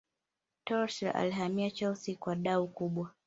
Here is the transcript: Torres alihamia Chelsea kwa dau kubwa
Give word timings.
Torres 0.65 1.03
alihamia 1.03 1.71
Chelsea 1.71 2.15
kwa 2.15 2.35
dau 2.35 2.67
kubwa 2.67 3.11